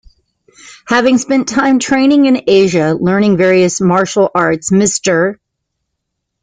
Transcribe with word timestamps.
Having 0.87 1.19
spent 1.19 1.47
time 1.47 1.77
training 1.77 2.25
in 2.25 2.41
Asia 2.47 2.95
learning 2.99 3.37
various 3.37 3.79
martial 3.79 4.31
arts, 4.33 4.71
Mr. 4.71 5.35